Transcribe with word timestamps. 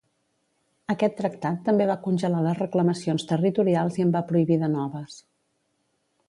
Aquest 0.93 1.15
tractat 1.19 1.59
també 1.67 1.87
va 1.91 1.97
congelar 2.07 2.41
les 2.45 2.57
reclamacions 2.61 3.27
territorials 3.33 4.01
i 4.01 4.07
en 4.07 4.15
va 4.17 4.25
prohibir 4.33 4.59
de 4.65 4.73
noves. 4.79 5.21